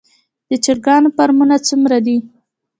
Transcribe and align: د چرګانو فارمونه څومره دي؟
د 0.49 0.51
چرګانو 0.63 1.09
فارمونه 1.15 1.55
څومره 1.67 1.97
دي؟ 2.05 2.17